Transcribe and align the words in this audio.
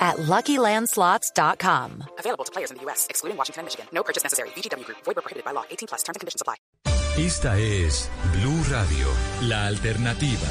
at 0.00 0.16
LuckyLandSlots.com. 0.16 2.04
Available 2.18 2.44
to 2.44 2.52
players 2.52 2.70
in 2.70 2.78
the 2.78 2.82
U.S., 2.84 3.06
excluding 3.10 3.36
Washington 3.36 3.60
and 3.60 3.66
Michigan. 3.66 3.86
No 3.92 4.02
purchase 4.02 4.24
necessary. 4.24 4.48
VGW 4.56 4.84
Group. 4.84 4.98
Void 5.04 5.16
prohibited 5.16 5.44
by 5.44 5.52
law. 5.52 5.64
18 5.70 5.88
plus. 5.88 6.02
Terms 6.02 6.16
and 6.16 6.20
conditions 6.20 6.40
apply. 6.40 6.56
Esta 7.18 7.58
es 7.58 8.08
Blue 8.32 8.62
Radio, 8.70 9.08
la 9.42 9.66
alternativa. 9.66 10.48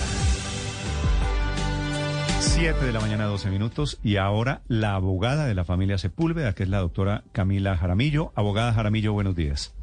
7 2.41 2.85
de 2.85 2.91
la 2.93 2.99
mañana, 2.99 3.25
12 3.25 3.49
minutos. 3.49 3.99
Y 4.03 4.17
ahora 4.17 4.61
la 4.67 4.95
abogada 4.95 5.45
de 5.45 5.55
la 5.55 5.63
familia 5.65 5.97
Sepúlveda, 5.97 6.53
que 6.53 6.63
es 6.63 6.69
la 6.69 6.79
doctora 6.79 7.23
Camila 7.31 7.77
Jaramillo. 7.77 8.31
Abogada 8.35 8.73
Jaramillo, 8.73 9.13
buenos 9.13 9.35
días. 9.35 9.73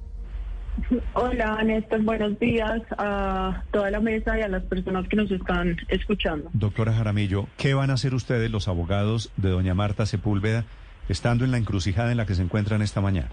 Hola, 1.15 1.63
Néstor, 1.65 2.03
buenos 2.03 2.39
días 2.39 2.83
a 2.99 3.63
toda 3.71 3.91
la 3.91 4.01
mesa 4.01 4.39
y 4.39 4.43
a 4.43 4.49
las 4.49 4.63
personas 4.65 5.09
que 5.09 5.17
nos 5.17 5.31
están 5.31 5.77
escuchando. 5.89 6.51
Doctora 6.53 6.93
Jaramillo, 6.93 7.47
¿qué 7.57 7.75
van 7.75 7.91
a 7.91 7.95
hacer 7.95 8.15
ustedes, 8.15 8.51
los 8.51 8.69
abogados 8.69 9.33
de 9.37 9.51
doña 9.51 9.75
Marta 9.75 10.07
Sepúlveda, 10.07 10.65
estando 11.09 11.45
en 11.45 11.51
la 11.51 11.59
encrucijada 11.59 12.11
en 12.11 12.19
la 12.19 12.27
que 12.27 12.35
se 12.35 12.43
encuentran 12.43 12.83
esta 12.83 13.01
mañana? 13.01 13.31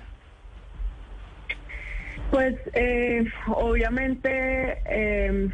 Pues 2.32 2.56
eh, 2.74 3.26
obviamente 3.48 4.82
eh, 4.90 5.50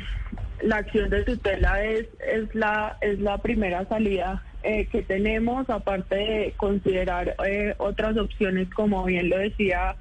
la 0.61 0.77
acción 0.77 1.09
de 1.09 1.23
tutela 1.23 1.83
es, 1.83 2.07
es, 2.25 2.53
la, 2.55 2.97
es 3.01 3.19
la 3.19 3.37
primera 3.39 3.85
salida 3.87 4.43
eh, 4.63 4.87
que 4.91 5.01
tenemos, 5.01 5.69
aparte 5.69 6.15
de 6.15 6.53
considerar 6.57 7.35
eh, 7.45 7.75
otras 7.77 8.17
opciones, 8.17 8.69
como 8.69 9.03
bien 9.05 9.29
lo 9.29 9.37
decía 9.37 9.95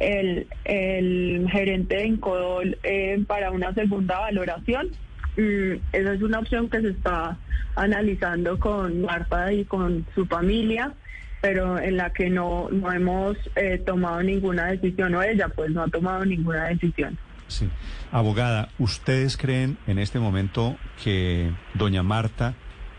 el, 0.00 0.48
el 0.64 1.48
gerente 1.50 1.96
de 1.96 2.06
Incodol, 2.06 2.78
eh, 2.82 3.22
para 3.26 3.52
una 3.52 3.72
segunda 3.74 4.18
valoración. 4.18 4.88
Mm, 5.36 5.74
esa 5.92 6.14
es 6.14 6.22
una 6.22 6.40
opción 6.40 6.68
que 6.68 6.80
se 6.80 6.88
está 6.88 7.38
analizando 7.76 8.58
con 8.58 9.02
Marta 9.02 9.52
y 9.52 9.64
con 9.64 10.04
su 10.14 10.26
familia 10.26 10.92
pero 11.40 11.78
en 11.78 11.96
la 11.96 12.10
que 12.10 12.28
no, 12.28 12.68
no 12.70 12.92
hemos 12.92 13.36
eh, 13.56 13.82
tomado 13.84 14.22
ninguna 14.22 14.66
decisión, 14.66 15.14
o 15.14 15.22
ella 15.22 15.48
pues 15.48 15.70
no 15.70 15.82
ha 15.82 15.88
tomado 15.88 16.24
ninguna 16.24 16.66
decisión. 16.66 17.16
Sí. 17.48 17.68
Abogada, 18.12 18.68
¿ustedes 18.78 19.36
creen 19.36 19.78
en 19.86 19.98
este 19.98 20.18
momento 20.18 20.76
que 21.02 21.50
doña 21.74 22.02
Marta 22.02 22.54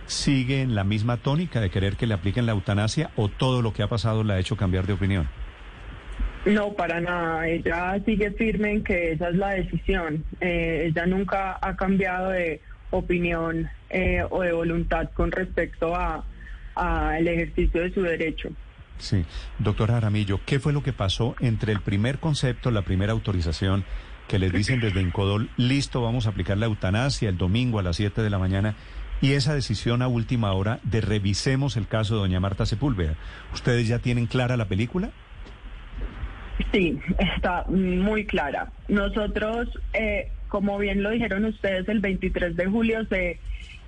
sigue 0.08 0.62
en 0.62 0.76
la 0.76 0.84
misma 0.84 1.18
tónica 1.18 1.62
de 1.62 1.70
querer 1.70 1.96
que 1.96 2.08
le 2.08 2.14
apliquen 2.14 2.46
la 2.46 2.52
eutanasia 2.52 3.12
o 3.16 3.30
todo 3.30 3.62
lo 3.62 3.74
que 3.74 3.84
ha 3.84 3.88
pasado 3.88 4.24
la 4.24 4.34
ha 4.34 4.40
hecho 4.40 4.58
cambiar 4.58 4.88
de 4.88 4.94
opinión? 4.94 5.30
No, 6.46 6.74
para 6.74 7.00
nada. 7.00 7.48
Ella 7.48 8.00
sigue 8.06 8.32
firme 8.32 8.72
en 8.72 8.84
que 8.84 9.12
esa 9.12 9.30
es 9.30 9.36
la 9.36 9.50
decisión. 9.50 10.24
Eh, 10.40 10.88
ella 10.88 11.06
nunca 11.06 11.60
ha 11.62 11.76
cambiado 11.76 12.32
de 12.32 12.62
opinión 12.90 13.70
eh, 13.90 14.24
o 14.30 14.42
de 14.42 14.52
voluntad 14.52 15.10
con 15.14 15.32
respecto 15.32 15.96
a, 15.96 16.26
al 16.76 17.28
ejercicio 17.28 17.82
de 17.82 17.94
su 17.94 18.02
derecho. 18.02 18.50
Sí, 18.98 19.26
doctora 19.58 19.98
Aramillo, 19.98 20.40
¿qué 20.46 20.60
fue 20.60 20.74
lo 20.74 20.84
que 20.84 20.94
pasó 20.94 21.36
entre 21.40 21.72
el 21.74 21.82
primer 21.82 22.20
concepto, 22.20 22.70
la 22.70 22.84
primera 22.84 23.14
autorización 23.14 23.84
que 24.28 24.38
les 24.38 24.54
dicen 24.54 24.80
desde 24.80 25.02
Incodol, 25.02 25.50
listo, 25.58 26.02
vamos 26.02 26.26
a 26.26 26.30
aplicar 26.30 26.58
la 26.58 26.68
eutanasia 26.68 27.28
el 27.28 27.38
domingo 27.38 27.80
a 27.80 27.84
las 27.84 27.98
7 27.98 28.22
de 28.22 28.30
la 28.30 28.38
mañana, 28.38 28.76
y 29.20 29.34
esa 29.34 29.54
decisión 29.54 30.02
a 30.02 30.08
última 30.08 30.54
hora 30.54 30.80
de 30.84 31.02
revisemos 31.02 31.78
el 31.78 31.88
caso 31.88 32.16
de 32.16 32.22
doña 32.22 32.40
Marta 32.40 32.66
Sepúlveda? 32.66 33.16
¿Ustedes 33.54 33.88
ya 33.88 34.00
tienen 34.00 34.28
clara 34.28 34.56
la 34.56 34.68
película? 34.68 35.12
Sí, 36.72 37.00
está 37.18 37.66
muy 37.68 38.26
clara. 38.26 38.72
Nosotros, 38.88 39.68
eh, 39.94 40.30
como 40.48 40.78
bien 40.78 41.04
lo 41.04 41.10
dijeron 41.12 41.46
ustedes, 41.46 41.88
el 41.90 42.00
23 42.00 42.56
de 42.56 42.66
julio 42.66 43.06
se 43.06 43.40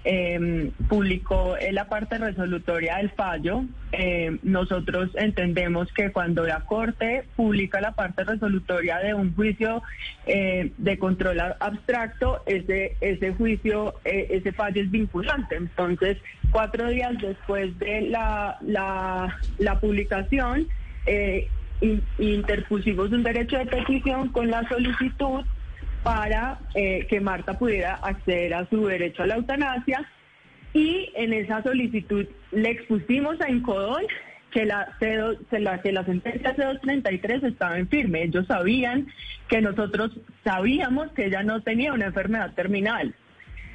eh, 0.05 0.71
publicó 0.89 1.55
la 1.71 1.87
parte 1.87 2.17
resolutoria 2.17 2.97
del 2.97 3.11
fallo. 3.11 3.63
Eh, 3.91 4.37
nosotros 4.43 5.11
entendemos 5.15 5.91
que 5.93 6.11
cuando 6.11 6.45
la 6.45 6.61
Corte 6.61 7.23
publica 7.35 7.79
la 7.79 7.93
parte 7.93 8.23
resolutoria 8.23 8.99
de 8.99 9.13
un 9.13 9.33
juicio 9.35 9.81
eh, 10.25 10.71
de 10.77 10.97
control 10.97 11.39
abstracto, 11.59 12.41
ese, 12.45 12.95
ese 13.01 13.33
juicio, 13.33 13.95
eh, 14.03 14.27
ese 14.31 14.51
fallo 14.51 14.81
es 14.81 14.91
vinculante. 14.91 15.55
Entonces, 15.55 16.17
cuatro 16.51 16.89
días 16.89 17.13
después 17.21 17.77
de 17.79 18.01
la, 18.01 18.57
la, 18.61 19.39
la 19.57 19.79
publicación, 19.79 20.67
interpusimos 22.17 23.11
un 23.11 23.23
derecho 23.23 23.57
de 23.57 23.65
petición 23.65 24.29
con 24.29 24.49
la 24.49 24.67
solicitud 24.69 25.43
para 26.03 26.59
eh, 26.75 27.05
que 27.09 27.21
Marta 27.21 27.57
pudiera 27.57 27.95
acceder 27.95 28.53
a 28.53 28.67
su 28.69 28.85
derecho 28.85 29.23
a 29.23 29.27
la 29.27 29.35
eutanasia 29.35 30.05
y 30.73 31.11
en 31.15 31.33
esa 31.33 31.63
solicitud 31.63 32.25
le 32.51 32.71
expusimos 32.71 33.39
a 33.41 33.49
Incodol 33.49 34.05
que 34.51 34.65
la, 34.65 34.87
la, 35.51 35.81
que 35.81 35.91
la 35.91 36.05
sentencia 36.05 36.55
C233 36.55 37.43
estaba 37.47 37.77
en 37.77 37.87
firme. 37.87 38.23
Ellos 38.23 38.45
sabían 38.47 39.07
que 39.47 39.61
nosotros 39.61 40.11
sabíamos 40.43 41.11
que 41.13 41.25
ella 41.25 41.43
no 41.43 41.61
tenía 41.61 41.93
una 41.93 42.05
enfermedad 42.05 42.53
terminal. 42.53 43.15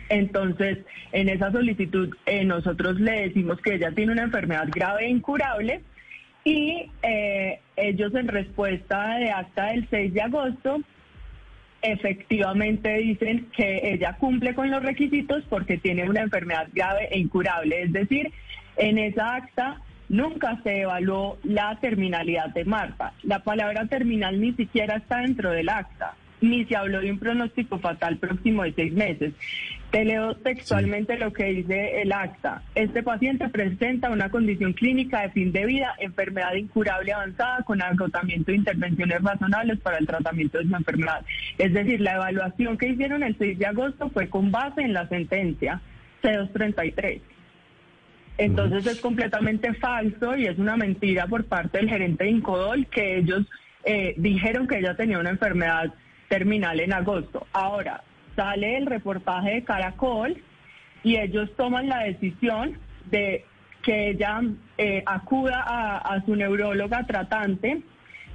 Entonces, 0.09 0.79
en 1.13 1.29
esa 1.29 1.51
solicitud 1.51 2.15
eh, 2.27 2.45
nosotros 2.45 2.99
le 3.01 3.29
decimos 3.29 3.61
que 3.61 3.75
ella 3.75 3.93
tiene 3.93 4.13
una 4.13 4.23
enfermedad 4.23 4.69
grave 4.73 5.07
e 5.07 5.11
incurable 5.11 5.83
y 6.45 6.91
eh, 7.03 7.61
ellos 7.77 8.15
en 8.15 8.29
respuesta 8.29 9.17
de 9.17 9.31
acta 9.31 9.67
del 9.67 9.89
6 9.89 10.15
de 10.15 10.23
agosto 10.23 10.81
efectivamente 11.83 12.93
dicen 12.99 13.49
que 13.57 13.93
ella 13.93 14.17
cumple 14.19 14.55
con 14.55 14.71
los 14.71 14.83
requisitos 14.83 15.45
porque 15.49 15.79
tiene 15.79 16.09
una 16.09 16.23
enfermedad 16.23 16.69
grave 16.73 17.09
e 17.11 17.19
incurable. 17.19 17.83
Es 17.83 17.93
decir, 17.93 18.33
en 18.77 18.99
esa 18.99 19.37
acta 19.37 19.81
nunca 20.09 20.61
se 20.63 20.81
evaluó 20.81 21.39
la 21.45 21.79
terminalidad 21.81 22.49
de 22.49 22.65
Marta. 22.65 23.13
La 23.23 23.41
palabra 23.41 23.87
terminal 23.87 24.41
ni 24.41 24.53
siquiera 24.55 24.97
está 24.97 25.19
dentro 25.19 25.51
del 25.51 25.69
acta 25.69 26.17
ni 26.41 26.65
se 26.65 26.77
habló 26.77 27.01
de 27.01 27.11
un 27.11 27.19
pronóstico 27.19 27.79
fatal 27.79 28.19
próximo 28.19 28.63
de 28.63 28.73
seis 28.73 28.93
meses. 28.93 29.35
Te 29.91 30.05
leo 30.05 30.35
textualmente 30.37 31.19
lo 31.19 31.33
que 31.33 31.45
dice 31.45 32.03
el 32.03 32.13
acta. 32.13 32.63
Este 32.75 33.03
paciente 33.03 33.49
presenta 33.49 34.11
una 34.11 34.31
condición 34.31 34.75
clínica 34.75 35.23
de 35.23 35.31
fin 35.31 35.51
de 35.51 35.65
vida, 35.65 35.95
enfermedad 35.99 36.55
incurable 36.55 37.13
avanzada 37.13 37.63
con 37.63 37.81
agotamiento 37.81 38.53
de 38.53 38.59
intervenciones 38.59 39.23
razonables 39.23 39.79
para 39.81 39.99
el 39.99 40.07
tratamiento 40.07 40.59
de 40.59 40.69
su 40.69 40.77
enfermedad. 40.77 41.25
Es 41.57 41.73
decir, 41.73 42.01
la 42.03 42.17
evaluación 42.17 42.77
que 42.77 42.89
hicieron 42.89 43.23
el 43.23 43.37
6 43.39 43.59
de 43.59 43.67
agosto 43.67 44.11
fue 44.11 44.29
con 44.29 44.51
base 44.51 44.83
en 44.83 44.93
la 44.93 45.09
sentencia 45.09 45.81
C233. 46.23 47.21
Entonces 48.39 48.87
es 48.87 49.01
completamente 49.01 49.75
falso 49.75 50.37
y 50.37 50.47
es 50.47 50.59
una 50.59 50.77
mentira 50.77 51.27
por 51.27 51.45
parte 51.45 51.79
del 51.79 51.89
gerente 51.89 52.25
de 52.25 52.31
Incodol 52.31 52.87
que 52.87 53.19
ellos 53.19 53.45
eh, 53.85 54.15
dijeron 54.17 54.69
que 54.69 54.79
ella 54.79 54.95
tenía 54.95 55.19
una 55.19 55.31
enfermedad 55.31 55.93
terminal 56.29 56.81
en 56.81 56.93
agosto. 56.93 57.47
Ahora, 57.53 58.03
sale 58.37 58.77
el 58.77 58.87
reportaje 58.87 59.55
de 59.55 59.65
Caracol 59.65 60.43
y 61.03 61.17
ellos 61.17 61.51
toman 61.57 61.89
la 61.89 62.05
decisión 62.05 62.79
de 63.11 63.45
que 63.83 64.11
ella 64.11 64.41
eh, 64.77 65.03
acuda 65.07 65.65
a, 65.67 66.25
su 66.25 66.37
neuróloga 66.37 67.07
tratante 67.07 67.81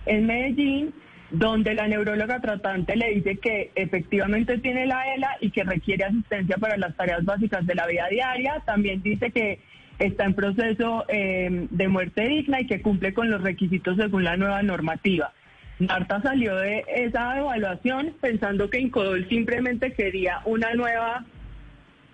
en 0.06 0.26
Medellín, 0.26 0.94
donde 1.32 1.74
la 1.74 1.88
neuróloga 1.88 2.40
tratante 2.40 2.96
le 2.96 3.16
dice 3.16 3.38
que 3.38 3.72
efectivamente 3.76 4.58
tiene 4.60 4.86
la 4.86 5.14
ELA 5.14 5.38
y 5.42 5.52
que 5.52 5.64
requiere 5.64 6.06
asistencia 6.06 6.58
para 6.58 6.78
las 6.78 6.96
tareas 6.96 7.24
básicas 7.26 7.66
de 7.66 7.76
la 7.76 7.88
vida 7.88 8.08
diaria. 8.10 8.62
También 8.66 9.02
dice 9.02 9.32
que 9.32 9.60
está 10.00 10.26
en 10.26 10.34
proceso 10.34 11.06
eh, 11.08 11.68
de 11.70 11.88
muerte 11.88 12.28
digna 12.28 12.62
y 12.62 12.68
que 12.68 12.82
cumple 12.82 13.14
con 13.14 13.30
los 13.30 13.42
requisitos 13.42 13.98
según 13.98 14.24
la 14.24 14.38
nueva 14.38 14.64
normativa. 14.64 15.34
Marta 15.80 16.22
salió 16.22 16.56
de 16.56 16.86
esa 16.88 17.38
evaluación 17.38 18.14
pensando 18.22 18.70
que 18.70 18.80
Incodol 18.80 19.28
simplemente 19.28 19.94
quería 19.94 20.42
una 20.46 20.74
nueva 20.74 21.26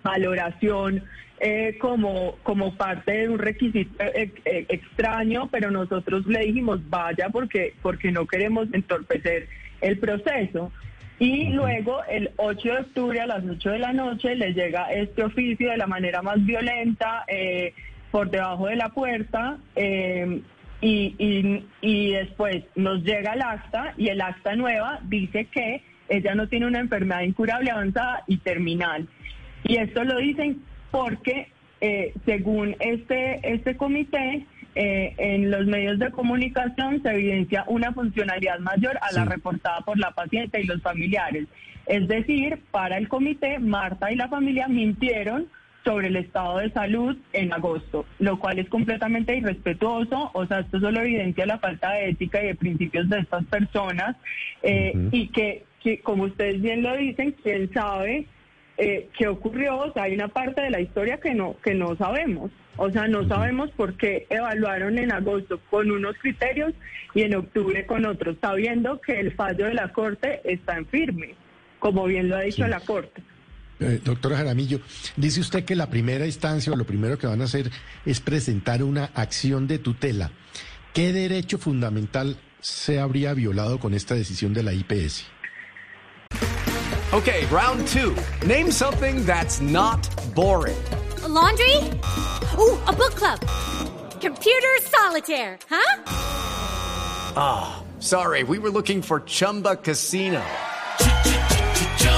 valoración 0.02 1.04
eh, 1.42 1.78
como, 1.78 2.36
como 2.42 2.74
parte 2.76 3.12
de 3.12 3.28
un 3.28 3.38
requisito 3.38 4.02
eh, 4.02 4.32
eh, 4.44 4.66
extraño, 4.68 5.48
pero 5.50 5.70
nosotros 5.70 6.26
le 6.26 6.40
dijimos 6.40 6.80
vaya 6.90 7.30
porque, 7.30 7.74
porque 7.80 8.12
no 8.12 8.26
queremos 8.26 8.68
entorpecer 8.72 9.48
el 9.80 9.98
proceso. 9.98 10.72
Y 11.18 11.48
luego, 11.48 12.02
el 12.04 12.30
8 12.36 12.68
de 12.68 12.78
octubre 12.78 13.20
a 13.20 13.26
las 13.26 13.44
8 13.44 13.70
de 13.70 13.78
la 13.78 13.92
noche, 13.92 14.34
le 14.34 14.52
llega 14.52 14.92
este 14.92 15.22
oficio 15.22 15.70
de 15.70 15.76
la 15.76 15.86
manera 15.86 16.22
más 16.22 16.44
violenta, 16.44 17.24
por 18.10 18.30
debajo 18.30 18.66
de 18.66 18.76
la 18.76 18.88
puerta, 18.88 19.58
y, 20.80 21.14
y, 21.18 21.66
y 21.80 22.12
después 22.12 22.64
nos 22.74 23.02
llega 23.02 23.34
el 23.34 23.42
acta 23.42 23.94
y 23.96 24.08
el 24.08 24.20
acta 24.20 24.56
nueva 24.56 25.00
dice 25.04 25.46
que 25.46 25.82
ella 26.08 26.34
no 26.34 26.48
tiene 26.48 26.66
una 26.66 26.80
enfermedad 26.80 27.22
incurable 27.22 27.70
avanzada 27.70 28.24
y 28.26 28.38
terminal. 28.38 29.06
Y 29.64 29.76
esto 29.76 30.04
lo 30.04 30.18
dicen 30.18 30.62
porque 30.90 31.48
eh, 31.80 32.12
según 32.24 32.76
este, 32.80 33.40
este 33.42 33.76
comité, 33.76 34.46
eh, 34.76 35.14
en 35.18 35.50
los 35.50 35.66
medios 35.66 35.98
de 35.98 36.10
comunicación 36.10 37.02
se 37.02 37.10
evidencia 37.10 37.64
una 37.66 37.92
funcionalidad 37.92 38.60
mayor 38.60 38.98
a 39.02 39.12
la 39.12 39.24
reportada 39.24 39.80
por 39.80 39.98
la 39.98 40.12
paciente 40.12 40.60
y 40.60 40.64
los 40.64 40.80
familiares. 40.80 41.46
Es 41.86 42.06
decir, 42.06 42.60
para 42.70 42.96
el 42.98 43.08
comité, 43.08 43.58
Marta 43.58 44.12
y 44.12 44.16
la 44.16 44.28
familia 44.28 44.68
mintieron 44.68 45.48
sobre 45.84 46.08
el 46.08 46.16
estado 46.16 46.58
de 46.58 46.70
salud 46.70 47.16
en 47.32 47.52
agosto, 47.52 48.04
lo 48.18 48.38
cual 48.38 48.58
es 48.58 48.68
completamente 48.68 49.36
irrespetuoso, 49.36 50.30
o 50.34 50.46
sea, 50.46 50.60
esto 50.60 50.80
solo 50.80 51.00
evidencia 51.00 51.46
la 51.46 51.58
falta 51.58 51.92
de 51.92 52.10
ética 52.10 52.42
y 52.42 52.48
de 52.48 52.54
principios 52.54 53.08
de 53.08 53.20
estas 53.20 53.44
personas 53.46 54.16
eh, 54.62 54.92
y 55.10 55.28
que, 55.28 55.64
que, 55.82 56.00
como 56.00 56.24
ustedes 56.24 56.60
bien 56.60 56.82
lo 56.82 56.96
dicen, 56.96 57.34
quién 57.42 57.72
sabe 57.72 58.26
eh, 58.82 59.10
qué 59.18 59.28
ocurrió, 59.28 59.76
o 59.76 59.92
sea, 59.92 60.04
hay 60.04 60.14
una 60.14 60.28
parte 60.28 60.62
de 60.62 60.70
la 60.70 60.80
historia 60.80 61.20
que 61.20 61.34
no, 61.34 61.56
que 61.62 61.74
no 61.74 61.96
sabemos. 61.96 62.50
O 62.78 62.90
sea, 62.90 63.08
no 63.08 63.28
sabemos 63.28 63.70
por 63.72 63.94
qué 63.98 64.26
evaluaron 64.30 64.96
en 64.96 65.12
agosto 65.12 65.60
con 65.68 65.90
unos 65.90 66.16
criterios 66.16 66.72
y 67.14 67.20
en 67.20 67.34
octubre 67.34 67.84
con 67.84 68.06
otros, 68.06 68.38
sabiendo 68.40 68.98
que 68.98 69.20
el 69.20 69.32
fallo 69.32 69.66
de 69.66 69.74
la 69.74 69.88
Corte 69.88 70.40
está 70.44 70.78
en 70.78 70.86
firme, 70.86 71.34
como 71.78 72.06
bien 72.06 72.30
lo 72.30 72.36
ha 72.36 72.40
dicho 72.40 72.66
la 72.66 72.80
Corte. 72.80 73.20
Eh, 73.80 74.00
doctora 74.04 74.36
Jaramillo, 74.36 74.80
dice 75.16 75.40
usted 75.40 75.64
que 75.64 75.74
la 75.74 75.88
primera 75.88 76.26
instancia 76.26 76.72
o 76.72 76.76
lo 76.76 76.84
primero 76.84 77.18
que 77.18 77.26
van 77.26 77.40
a 77.40 77.44
hacer 77.44 77.70
es 78.04 78.20
presentar 78.20 78.82
una 78.82 79.06
acción 79.14 79.66
de 79.66 79.78
tutela. 79.78 80.30
¿Qué 80.92 81.12
derecho 81.12 81.56
fundamental 81.56 82.36
se 82.60 83.00
habría 83.00 83.32
violado 83.32 83.80
con 83.80 83.94
esta 83.94 84.14
decisión 84.14 84.52
de 84.52 84.62
la 84.62 84.74
IPS? 84.74 85.24
Okay, 87.12 87.44
round 87.46 87.86
two. 87.88 88.14
Name 88.46 88.70
something 88.70 89.24
that's 89.24 89.60
not 89.60 90.06
boring. 90.34 90.76
laundry? 91.26 91.76
Ooh, 92.58 92.78
a 92.86 92.92
book 92.92 93.14
club. 93.14 93.40
Computer 94.20 94.78
solitaire, 94.82 95.58
huh? 95.68 96.02
Ah, 97.36 97.82
oh, 97.82 98.00
sorry, 98.00 98.42
we 98.42 98.58
were 98.58 98.70
looking 98.70 99.00
for 99.02 99.20
Chumba 99.20 99.76
Casino. 99.76 100.42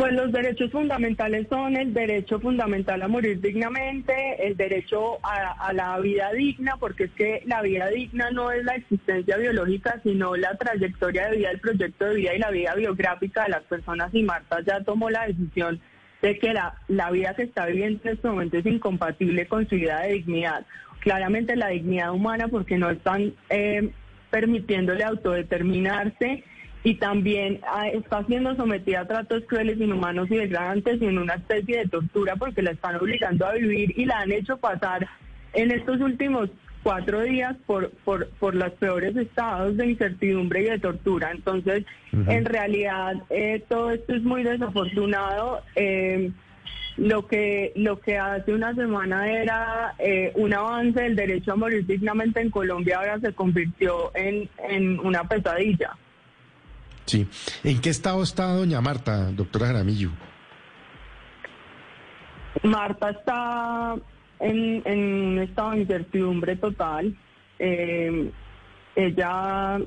Pues 0.00 0.14
los 0.14 0.32
derechos 0.32 0.70
fundamentales 0.70 1.46
son 1.50 1.76
el 1.76 1.92
derecho 1.92 2.40
fundamental 2.40 3.02
a 3.02 3.06
morir 3.06 3.38
dignamente, 3.38 4.46
el 4.46 4.56
derecho 4.56 5.18
a, 5.22 5.74
la 5.74 5.98
vida 5.98 6.32
digna, 6.32 6.78
porque 6.80 7.04
es 7.04 7.10
que 7.10 7.42
la 7.44 7.60
vida 7.60 7.88
digna 7.88 8.30
no 8.30 8.50
es 8.50 8.64
la 8.64 8.76
existencia 8.76 9.36
biológica, 9.36 10.00
sino 10.02 10.36
la 10.36 10.56
trayectoria 10.56 11.28
de 11.28 11.36
vida, 11.36 11.50
el 11.50 11.60
proyecto 11.60 12.06
de 12.06 12.14
vida 12.14 12.34
y 12.34 12.38
la 12.38 12.50
vida 12.50 12.74
biográfica 12.76 13.42
de 13.42 13.50
las 13.50 13.62
personas. 13.64 14.08
Y 14.14 14.22
Marta 14.22 14.62
ya 14.66 14.82
tomó 14.82 15.10
la 15.10 15.26
decisión 15.26 15.78
de 16.22 16.38
que 16.38 16.54
la, 16.54 16.76
la 16.88 17.10
vida 17.10 17.34
que 17.34 17.42
está 17.42 17.66
viviendo 17.66 18.00
en 18.04 18.14
este 18.14 18.26
momento 18.26 18.56
es 18.56 18.64
incompatible 18.64 19.44
con 19.48 19.68
su 19.68 19.74
vida 19.74 20.00
de 20.00 20.14
dignidad. 20.14 20.64
Claramente 21.00 21.56
la 21.56 21.68
dignidad 21.68 22.14
humana, 22.14 22.48
porque 22.48 22.78
no 22.78 22.88
están 22.88 23.34
eh, 23.50 23.90
permitiéndole 24.30 25.04
autodeterminarse 25.04 26.42
y 26.82 26.94
también 26.94 27.60
ah, 27.66 27.88
está 27.88 28.24
siendo 28.24 28.54
sometida 28.56 29.00
a 29.00 29.06
tratos 29.06 29.44
crueles, 29.46 29.78
inhumanos 29.78 30.30
y 30.30 30.36
degradantes 30.36 31.00
y 31.00 31.06
en 31.06 31.18
una 31.18 31.34
especie 31.34 31.78
de 31.78 31.88
tortura 31.88 32.36
porque 32.36 32.62
la 32.62 32.70
están 32.70 32.96
obligando 32.96 33.46
a 33.46 33.52
vivir 33.52 33.92
y 33.98 34.06
la 34.06 34.20
han 34.20 34.32
hecho 34.32 34.56
pasar 34.56 35.06
en 35.52 35.70
estos 35.70 36.00
últimos 36.00 36.48
cuatro 36.82 37.22
días 37.22 37.56
por, 37.66 37.90
por, 38.04 38.28
por 38.30 38.54
los 38.54 38.70
peores 38.72 39.14
estados 39.16 39.76
de 39.76 39.86
incertidumbre 39.90 40.62
y 40.62 40.70
de 40.70 40.78
tortura. 40.78 41.30
Entonces, 41.30 41.84
en 42.12 42.44
realidad, 42.46 43.14
eh, 43.28 43.62
todo 43.68 43.90
esto 43.90 44.14
es 44.14 44.22
muy 44.22 44.42
desafortunado. 44.42 45.60
Eh, 45.76 46.30
lo 46.96 47.26
que 47.26 47.72
lo 47.76 48.00
que 48.00 48.18
hace 48.18 48.52
una 48.52 48.74
semana 48.74 49.30
era 49.30 49.94
eh, 49.98 50.32
un 50.34 50.52
avance 50.52 51.00
del 51.00 51.16
derecho 51.16 51.52
a 51.52 51.56
morir 51.56 51.86
dignamente 51.86 52.40
en 52.40 52.50
Colombia 52.50 52.98
ahora 52.98 53.20
se 53.20 53.32
convirtió 53.32 54.10
en, 54.14 54.48
en 54.68 54.98
una 55.00 55.24
pesadilla. 55.24 55.96
Sí. 57.10 57.26
¿En 57.64 57.80
qué 57.80 57.90
estado 57.90 58.22
está 58.22 58.54
doña 58.54 58.80
Marta, 58.80 59.32
doctora 59.32 59.66
Jaramillo? 59.66 60.10
Marta 62.62 63.10
está 63.10 63.96
en, 64.38 64.82
un 64.86 65.38
estado 65.40 65.72
de 65.72 65.78
incertidumbre 65.78 66.54
total. 66.54 67.16
Eh, 67.58 68.30
ella 68.94 69.80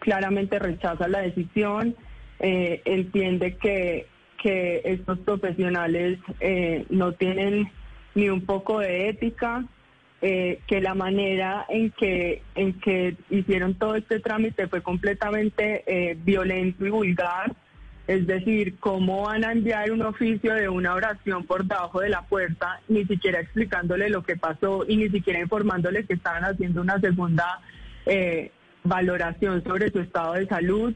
claramente 0.00 0.58
rechaza 0.58 1.06
la 1.06 1.20
decisión, 1.20 1.94
eh, 2.40 2.82
entiende 2.84 3.56
que, 3.56 4.08
que 4.42 4.82
estos 4.84 5.20
profesionales 5.20 6.18
eh, 6.40 6.86
no 6.90 7.12
tienen 7.12 7.70
ni 8.16 8.30
un 8.30 8.44
poco 8.44 8.80
de 8.80 9.10
ética, 9.10 9.64
eh, 10.22 10.60
que 10.66 10.80
la 10.80 10.94
manera 10.94 11.66
en 11.68 11.90
que, 11.90 12.42
en 12.54 12.80
que 12.80 13.16
hicieron 13.28 13.74
todo 13.74 13.94
este 13.96 14.20
trámite 14.20 14.68
fue 14.68 14.82
completamente 14.82 15.84
eh, 15.86 16.16
violento 16.18 16.86
y 16.86 16.90
vulgar. 16.90 17.54
Es 18.06 18.26
decir, 18.26 18.78
cómo 18.80 19.22
van 19.22 19.44
a 19.44 19.52
enviar 19.52 19.90
un 19.90 20.02
oficio 20.02 20.54
de 20.54 20.68
una 20.68 20.94
oración 20.94 21.44
por 21.44 21.64
debajo 21.64 22.00
de 22.00 22.10
la 22.10 22.22
puerta, 22.22 22.80
ni 22.88 23.04
siquiera 23.04 23.40
explicándole 23.40 24.08
lo 24.08 24.22
que 24.22 24.36
pasó 24.36 24.84
y 24.86 24.96
ni 24.96 25.08
siquiera 25.08 25.40
informándole 25.40 26.04
que 26.04 26.14
estaban 26.14 26.44
haciendo 26.44 26.80
una 26.80 27.00
segunda 27.00 27.60
eh, 28.06 28.50
valoración 28.82 29.62
sobre 29.64 29.90
su 29.90 30.00
estado 30.00 30.34
de 30.34 30.46
salud, 30.46 30.94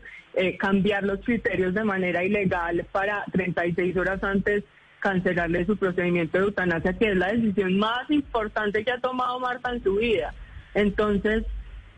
cambiar 0.59 1.03
los 1.03 1.19
criterios 1.25 1.75
de 1.75 1.83
manera 1.83 2.23
ilegal 2.23 2.87
para 2.93 3.25
36 3.33 3.97
horas 3.97 4.23
antes 4.23 4.63
cancelarle 5.01 5.65
su 5.67 5.77
procedimiento 5.77 6.39
de 6.39 6.45
eutanasia, 6.45 6.93
que 6.93 7.11
es 7.11 7.17
la 7.17 7.33
decisión 7.33 7.79
más 7.79 8.11
importante 8.11 8.85
que 8.85 8.91
ha 8.91 9.01
tomado 9.01 9.39
Marta 9.41 9.73
en 9.73 9.83
su 9.83 9.97
vida. 9.97 10.35
Entonces, 10.75 11.45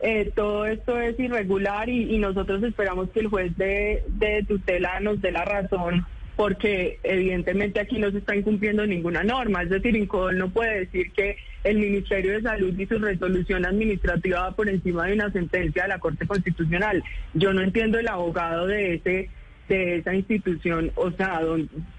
eh, 0.00 0.32
todo 0.34 0.66
esto 0.66 0.98
es 0.98 1.18
irregular 1.18 1.88
y, 1.88 2.18
nosotros 2.18 2.62
esperamos 2.62 3.10
que 3.10 3.20
el 3.20 3.26
juez 3.28 3.56
de, 3.56 4.02
de 4.08 4.44
tutela 4.46 5.00
nos 5.00 5.20
dé 5.20 5.32
la 5.32 5.44
razón 5.44 6.06
porque 6.36 6.98
evidentemente 7.02 7.80
aquí 7.80 7.98
no 7.98 8.10
se 8.10 8.16
está 8.16 8.34
incumpliendo 8.34 8.86
ninguna 8.86 9.22
norma. 9.22 9.62
Es 9.62 9.68
decir, 9.68 9.94
Incodol 9.94 10.38
no 10.38 10.48
puede 10.48 10.86
decir 10.86 11.12
que 11.12 11.36
el 11.64 11.76
Ministerio 11.76 12.32
de 12.32 12.40
Salud 12.40 12.78
y 12.78 12.86
su 12.86 12.98
resolución 12.98 13.66
administrativa 13.66 14.40
va 14.40 14.56
por 14.56 14.70
encima 14.70 15.04
de 15.04 15.12
una 15.12 15.30
sentencia 15.32 15.82
de 15.82 15.88
la 15.90 15.98
Corte 15.98 16.26
Constitucional. 16.26 17.04
Yo 17.34 17.52
no 17.52 17.60
entiendo 17.60 17.98
el 17.98 18.08
abogado 18.08 18.66
de 18.66 18.94
ese 18.94 19.28
de 19.70 19.98
esa 19.98 20.14
institución, 20.14 20.90
o 20.96 21.10
sea, 21.12 21.40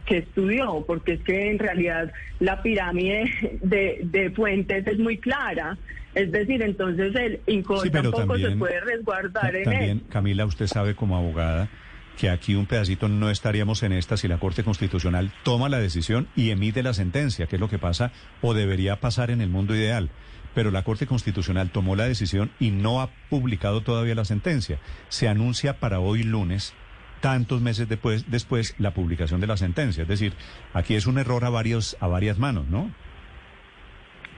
que 0.06 0.18
estudió, 0.18 0.84
porque 0.86 1.13
es 1.13 1.22
que 1.22 1.50
en 1.50 1.58
realidad 1.58 2.12
la 2.40 2.62
pirámide 2.62 3.32
de, 3.62 4.32
fuentes 4.36 4.86
es 4.86 5.00
muy 5.00 5.18
clara. 5.18 5.78
Es 6.13 6.30
decir, 6.32 6.62
entonces 6.62 7.16
el 7.16 7.40
INCOL 7.48 7.90
tampoco 7.90 8.38
se 8.38 8.51
puede 8.51 8.82
resguardar 8.82 9.56
en 9.56 9.63
también, 9.63 10.00
Camila, 10.10 10.46
usted 10.46 10.68
sabe 10.68 10.94
como 10.94 11.16
abogada 11.16 11.70
que 12.18 12.30
aquí 12.30 12.56
un 12.56 12.66
pedacito 12.66 13.08
no 13.08 13.30
estaríamos 13.30 13.82
en 13.84 13.94
esta 13.94 14.18
si 14.18 14.28
la 14.28 14.38
Corte 14.38 14.66
Constitucional 14.66 15.32
toma 15.44 15.70
la 15.70 15.80
decisión 15.80 16.28
y 16.36 16.50
emite 16.50 16.84
la 16.84 16.94
sentencia, 16.94 17.48
que 17.48 17.56
es 17.56 17.60
lo 17.62 17.70
que 17.70 17.80
pasa 17.80 18.12
o 18.42 18.54
debería 18.54 19.00
pasar 19.00 19.32
en 19.32 19.40
el 19.40 19.50
mundo 19.50 19.74
ideal. 19.74 20.10
Pero 20.54 20.70
la 20.70 20.84
Corte 20.84 21.08
Constitucional 21.08 21.70
tomó 21.70 21.96
la 21.96 22.04
decisión 22.04 22.51
y 22.60 22.72
no 22.72 23.01
ha 23.01 23.10
publicado 23.30 23.82
todavía 23.82 24.16
la 24.16 24.25
sentencia. 24.25 24.80
Se 25.08 25.30
anuncia 25.30 25.80
para 25.80 26.01
hoy 26.01 26.24
lunes 26.24 26.74
tantos 27.22 27.62
meses 27.62 27.88
después, 27.88 28.30
después 28.30 28.75
la 28.78 28.94
publicación 28.94 29.40
de 29.40 29.48
la 29.48 29.58
sentencia. 29.58 30.04
Es 30.04 30.08
decir, 30.08 30.34
aquí 30.74 30.96
es 30.96 31.08
un 31.08 31.18
error 31.18 31.46
a 31.46 31.50
varios 31.50 31.96
a 32.00 32.08
varias 32.08 32.38
manos, 32.38 32.68
¿no? 32.68 32.92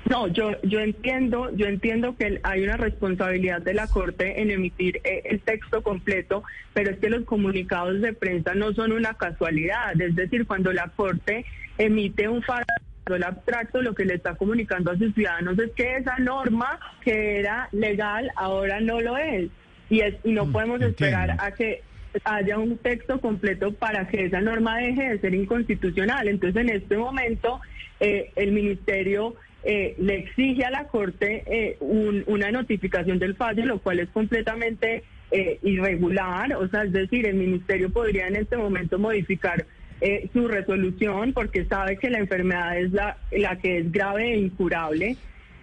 No, 0.10 0.28
yo 0.28 0.52
yo 0.64 0.82
entiendo, 0.82 1.50
yo 1.56 1.66
entiendo 1.66 2.16
que 2.18 2.42
hay 2.44 2.64
una 2.64 2.76
responsabilidad 2.76 3.62
de 3.62 3.74
la 3.74 3.88
Corte 3.88 4.42
en 4.42 4.52
emitir 4.52 4.98
eh, 5.06 5.22
el 5.26 5.40
texto 5.40 5.82
completo, 5.82 6.44
pero 6.74 6.92
es 6.92 7.00
que 7.00 7.10
los 7.10 7.24
comunicados 7.24 8.02
de 8.02 8.14
prensa 8.14 8.54
no 8.54 8.74
son 8.74 8.92
una 8.92 9.14
casualidad, 9.14 10.00
es 10.00 10.16
decir, 10.16 10.46
cuando 10.46 10.74
la 10.74 10.90
Corte 10.90 11.46
emite 11.78 12.28
un 12.28 12.44
el 13.12 13.24
abstracto, 13.24 13.82
lo 13.82 13.94
que 13.94 14.06
le 14.06 14.16
está 14.16 14.36
comunicando 14.36 14.92
a 14.92 14.98
sus 14.98 15.14
ciudadanos 15.14 15.60
es 15.60 15.72
que 15.72 15.98
esa 15.98 16.18
norma 16.20 16.80
que 17.02 17.40
era 17.40 17.68
legal 17.72 18.30
ahora 18.36 18.80
no 18.80 19.02
lo 19.02 19.18
es. 19.18 19.50
Y, 19.90 20.00
es, 20.00 20.16
y 20.24 20.32
no 20.32 20.46
mm, 20.46 20.52
podemos 20.54 20.82
esperar 20.82 21.36
a 21.40 21.52
que 21.52 21.84
haya 22.26 22.58
un 22.60 22.78
texto 22.78 23.20
completo 23.20 23.74
para 23.74 24.08
que 24.08 24.26
esa 24.26 24.42
norma 24.42 24.78
deje 24.78 25.10
de 25.10 25.20
ser 25.20 25.34
inconstitucional. 25.34 26.28
Entonces, 26.28 26.62
en 26.62 26.70
este 26.70 26.98
momento, 26.98 27.60
eh, 28.00 28.32
el 28.36 28.52
ministerio 28.52 29.36
eh, 29.66 29.96
le 29.98 30.16
exige 30.16 30.66
a 30.66 30.72
la 30.72 30.88
Corte 30.88 31.44
eh, 31.48 31.78
un- 31.80 32.24
una 32.28 32.52
notificación 32.52 33.18
del 33.18 33.36
fallo, 33.36 33.66
lo 33.66 33.80
cual 33.80 34.00
es 34.00 34.10
completamente 34.10 35.04
eh, 35.32 35.58
irregular. 35.64 36.54
O 36.56 36.68
sea, 36.68 36.84
es 36.84 36.92
decir, 36.92 37.26
el 37.26 37.36
ministerio 37.36 37.90
podría 37.90 38.28
en 38.28 38.36
este 38.36 38.58
momento 38.58 39.00
modificar 39.00 39.66
eh, 40.02 40.28
su 40.34 40.48
resolución 40.50 41.32
porque 41.34 41.64
sabe 41.66 41.98
que 41.98 42.10
la 42.10 42.20
enfermedad 42.20 42.78
es 42.78 42.92
la, 42.92 43.18
la 43.32 43.56
que 43.58 43.78
es 43.80 43.92
grave 43.92 44.34
e 44.34 44.38
incurable. 44.38 45.16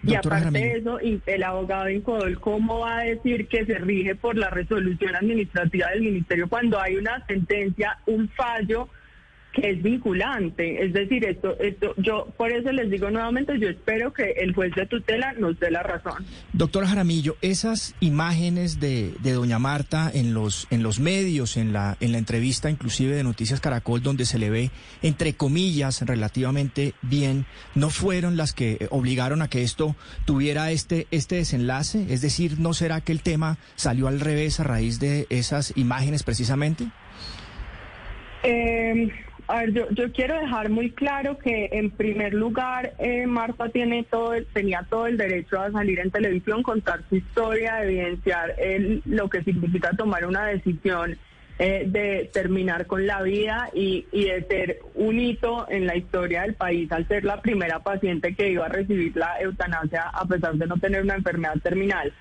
Y 0.03 0.15
aparte 0.15 0.51
de 0.51 0.77
eso, 0.77 0.99
el 0.99 1.43
abogado 1.43 1.89
Incodol, 1.89 2.39
¿cómo 2.39 2.79
va 2.79 2.99
a 2.99 3.03
decir 3.03 3.47
que 3.47 3.65
se 3.65 3.75
rige 3.75 4.15
por 4.15 4.35
la 4.35 4.49
resolución 4.49 5.15
administrativa 5.15 5.89
del 5.89 6.01
ministerio 6.01 6.49
cuando 6.49 6.79
hay 6.79 6.95
una 6.95 7.23
sentencia, 7.27 7.99
un 8.07 8.27
fallo 8.29 8.89
que 9.53 9.71
es 9.71 9.83
vinculante? 9.83 10.83
Es 10.85 10.93
decir, 10.93 11.25
esto, 11.25 11.57
esto, 11.59 11.93
yo 11.97 12.27
por 12.37 12.51
eso 12.51 12.71
les 12.71 12.89
digo 12.89 13.09
nuevamente, 13.09 13.59
yo 13.59 13.69
espero 13.69 14.13
que 14.13 14.31
el 14.37 14.53
juez 14.53 14.73
de 14.75 14.85
tutela 14.85 15.33
nos 15.33 15.59
dé 15.59 15.71
la 15.71 15.83
razón. 15.83 16.25
Doctora 16.53 16.87
Jaramillo, 16.87 17.35
esas 17.41 17.95
imágenes 17.99 18.79
de, 18.79 19.13
de 19.21 19.33
doña 19.33 19.59
Marta 19.59 20.09
en 20.13 20.33
los, 20.33 20.67
en 20.71 20.83
los 20.83 20.99
medios, 20.99 21.57
en 21.57 21.73
la, 21.73 21.97
en 21.99 22.11
la 22.11 22.17
entrevista 22.17 22.69
inclusive 22.69 23.15
de 23.15 23.23
Noticias 23.23 23.59
Caracol, 23.59 24.01
donde 24.01 24.25
se 24.25 24.39
le 24.39 24.49
ve, 24.49 24.71
entre 25.01 25.33
comillas, 25.33 26.01
relativamente 26.01 26.93
bien, 27.01 27.45
¿no 27.75 27.89
fueron 27.89 28.37
las 28.37 28.53
que 28.53 28.87
obligaron 28.89 29.41
a 29.41 29.49
que 29.49 29.63
esto 29.63 29.95
tuviera 30.25 30.71
este, 30.71 31.07
este 31.11 31.35
desenlace? 31.35 32.05
Es 32.09 32.21
decir, 32.21 32.59
¿no 32.59 32.73
será 32.73 33.01
que 33.01 33.11
el 33.11 33.21
tema 33.21 33.57
salió 33.75 34.07
al 34.07 34.19
revés 34.19 34.59
a 34.59 34.63
raíz 34.63 34.99
de 34.99 35.27
esas 35.29 35.73
imágenes 35.75 36.23
precisamente? 36.23 36.87
Eh, 38.43 39.09
a 39.47 39.59
ver, 39.59 39.73
yo, 39.73 39.89
yo 39.91 40.11
quiero 40.11 40.39
dejar 40.39 40.69
muy 40.69 40.91
claro 40.91 41.37
que 41.37 41.69
en 41.73 41.91
primer 41.91 42.33
lugar 42.33 42.93
eh, 42.99 43.27
Marta 43.27 43.69
tiene 43.69 44.03
todo 44.03 44.33
el- 44.33 44.45
tenía 44.47 44.85
todo 44.89 45.07
el 45.07 45.17
derecho 45.17 45.59
a 45.59 45.71
salir 45.71 45.99
en 45.99 46.09
televisión, 46.11 46.63
contar 46.63 47.01
su 47.09 47.17
historia, 47.17 47.83
evidenciar 47.83 48.55
el- 48.57 49.01
lo 49.05 49.29
que 49.29 49.43
significa 49.43 49.91
tomar 49.97 50.25
una 50.25 50.45
decisión 50.45 51.17
eh, 51.59 51.83
de 51.85 52.29
terminar 52.33 52.87
con 52.87 53.05
la 53.05 53.21
vida 53.21 53.69
y, 53.73 54.07
y 54.11 54.25
de 54.25 54.43
ser 54.47 54.79
un 54.95 55.19
hito 55.19 55.69
en 55.69 55.85
la 55.85 55.95
historia 55.95 56.41
del 56.41 56.55
país 56.55 56.91
al 56.91 57.07
ser 57.07 57.23
la 57.23 57.39
primera 57.41 57.79
paciente 57.79 58.33
que 58.33 58.49
iba 58.49 58.65
a 58.65 58.69
recibir 58.69 59.15
la 59.15 59.39
eutanasia 59.39 60.03
a 60.11 60.25
pesar 60.25 60.55
de 60.55 60.65
no 60.65 60.77
tener 60.77 61.03
una 61.03 61.15
enfermedad 61.15 61.57
terminal. 61.61 62.11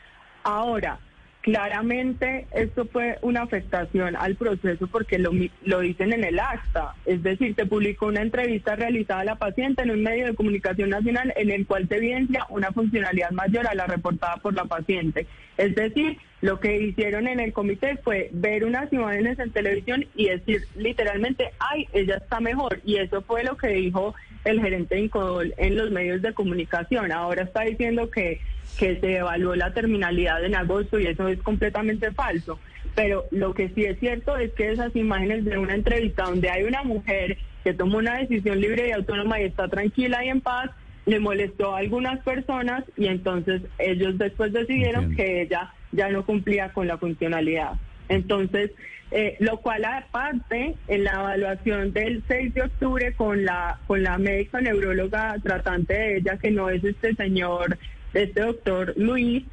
Ahora, 0.42 0.98
claramente 1.40 2.46
esto 2.52 2.86
fue 2.86 3.18
una 3.22 3.42
afectación 3.42 4.16
al 4.16 4.36
proceso 4.36 4.86
porque 4.86 5.18
lo, 5.18 5.30
lo 5.64 5.80
dicen 5.80 6.12
en 6.12 6.24
el 6.24 6.38
acta. 6.38 6.94
Es 7.06 7.22
decir, 7.22 7.54
se 7.54 7.66
publicó 7.66 8.06
una 8.06 8.22
entrevista 8.22 8.76
realizada 8.76 9.20
a 9.20 9.24
la 9.24 9.36
paciente 9.36 9.82
en 9.82 9.90
un 9.90 10.02
medio 10.02 10.26
de 10.26 10.34
comunicación 10.34 10.90
nacional 10.90 11.32
en 11.36 11.50
el 11.50 11.66
cual 11.66 11.88
se 11.88 11.96
evidencia 11.96 12.46
una 12.50 12.72
funcionalidad 12.72 13.30
mayor 13.30 13.66
a 13.66 13.74
la 13.74 13.86
reportada 13.86 14.36
por 14.36 14.54
la 14.54 14.64
paciente. 14.64 15.26
Es 15.56 15.74
decir, 15.74 16.18
lo 16.40 16.58
que 16.58 16.80
hicieron 16.80 17.28
en 17.28 17.38
el 17.38 17.52
comité 17.52 17.98
fue 18.02 18.30
ver 18.32 18.64
unas 18.64 18.90
imágenes 18.92 19.38
en 19.38 19.50
televisión 19.50 20.06
y 20.14 20.28
decir 20.28 20.62
literalmente, 20.74 21.50
ay, 21.58 21.86
ella 21.92 22.16
está 22.16 22.40
mejor. 22.40 22.80
Y 22.84 22.96
eso 22.96 23.20
fue 23.22 23.44
lo 23.44 23.56
que 23.56 23.68
dijo 23.68 24.14
el 24.44 24.60
gerente 24.60 24.94
de 24.94 25.02
Incodol 25.02 25.54
en 25.58 25.76
los 25.76 25.90
medios 25.90 26.22
de 26.22 26.32
comunicación. 26.32 27.12
Ahora 27.12 27.42
está 27.42 27.62
diciendo 27.62 28.10
que, 28.10 28.40
que 28.78 28.98
se 29.00 29.16
evaluó 29.16 29.54
la 29.54 29.74
terminalidad 29.74 30.42
en 30.42 30.54
agosto 30.54 30.98
y 30.98 31.06
eso 31.06 31.28
es 31.28 31.40
completamente 31.42 32.10
falso. 32.12 32.58
Pero 32.94 33.26
lo 33.30 33.52
que 33.52 33.68
sí 33.70 33.84
es 33.84 33.98
cierto 33.98 34.38
es 34.38 34.50
que 34.52 34.70
esas 34.70 34.96
imágenes 34.96 35.44
de 35.44 35.58
una 35.58 35.74
entrevista 35.74 36.24
donde 36.24 36.48
hay 36.48 36.62
una 36.62 36.82
mujer 36.82 37.36
que 37.64 37.74
tomó 37.74 37.98
una 37.98 38.16
decisión 38.16 38.60
libre 38.60 38.88
y 38.88 38.92
autónoma 38.92 39.40
y 39.40 39.44
está 39.44 39.68
tranquila 39.68 40.24
y 40.24 40.30
en 40.30 40.40
paz, 40.40 40.70
le 41.04 41.20
molestó 41.20 41.74
a 41.74 41.80
algunas 41.80 42.20
personas 42.20 42.84
y 42.96 43.06
entonces 43.06 43.62
ellos 43.78 44.16
después 44.16 44.52
decidieron 44.52 45.04
Entiendo. 45.04 45.22
que 45.22 45.42
ella 45.42 45.74
ya 45.92 46.08
no 46.08 46.24
cumplía 46.24 46.72
con 46.72 46.86
la 46.86 46.98
funcionalidad. 46.98 47.72
Entonces, 48.08 48.72
eh, 49.10 49.36
lo 49.40 49.58
cual 49.58 49.84
aparte, 49.84 50.74
en 50.88 51.04
la 51.04 51.12
evaluación 51.12 51.92
del 51.92 52.22
6 52.28 52.54
de 52.54 52.62
octubre 52.62 53.12
con 53.14 53.44
la, 53.44 53.78
con 53.86 54.02
la 54.02 54.18
médica 54.18 54.60
neuróloga 54.60 55.36
tratante 55.42 55.94
de 55.94 56.16
ella, 56.18 56.36
que 56.38 56.50
no 56.50 56.70
es 56.70 56.82
este 56.84 57.14
señor, 57.14 57.76
este 58.14 58.40
doctor 58.40 58.94
Luis, 58.96 59.44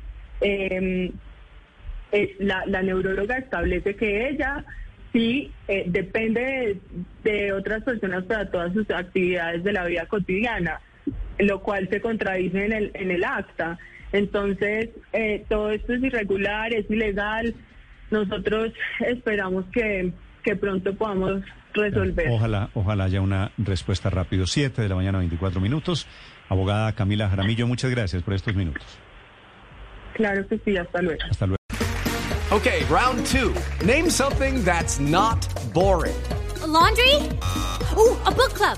eh, 0.41 1.11
eh, 2.11 2.35
la, 2.39 2.65
la 2.65 2.81
neuróloga 2.81 3.37
establece 3.37 3.95
que 3.95 4.29
ella 4.29 4.63
sí 5.11 5.51
eh, 5.67 5.85
depende 5.87 6.79
de, 7.23 7.31
de 7.31 7.53
otras 7.53 7.83
personas 7.83 8.23
para 8.23 8.49
todas 8.49 8.73
sus 8.73 8.89
actividades 8.91 9.63
de 9.63 9.73
la 9.73 9.85
vida 9.85 10.05
cotidiana, 10.05 10.79
lo 11.39 11.61
cual 11.61 11.87
se 11.89 12.01
contradice 12.01 12.65
en 12.65 12.73
el, 12.73 12.91
en 12.93 13.11
el 13.11 13.23
acta. 13.23 13.77
Entonces, 14.11 14.89
eh, 15.13 15.45
todo 15.49 15.71
esto 15.71 15.93
es 15.93 16.03
irregular, 16.03 16.73
es 16.73 16.89
ilegal. 16.89 17.53
Nosotros 18.09 18.71
esperamos 19.05 19.65
que, 19.73 20.13
que 20.43 20.55
pronto 20.55 20.95
podamos 20.95 21.43
resolver. 21.73 22.27
Ojalá, 22.29 22.69
ojalá 22.73 23.05
haya 23.05 23.21
una 23.21 23.51
respuesta 23.57 24.09
rápido. 24.09 24.47
Siete 24.47 24.81
de 24.81 24.89
la 24.89 24.95
mañana, 24.95 25.19
24 25.19 25.59
minutos. 25.59 26.07
Abogada 26.49 26.93
Camila 26.93 27.29
Jaramillo, 27.29 27.67
muchas 27.67 27.91
gracias 27.91 28.23
por 28.23 28.33
estos 28.33 28.55
minutos. 28.55 28.85
Claro 30.13 30.47
que 30.47 30.57
sí, 30.59 30.77
hasta 30.77 31.01
luego. 31.01 31.19
Hasta 31.29 31.45
luego. 31.45 31.57
Okay, 32.49 32.83
round 32.89 33.25
two. 33.25 33.53
Name 33.85 34.09
something 34.09 34.63
that's 34.63 34.99
not 34.99 35.45
boring. 35.73 36.15
A 36.63 36.67
laundry? 36.67 37.15
Ooh, 37.97 38.15
a 38.25 38.31
book 38.31 38.53
club. 38.53 38.77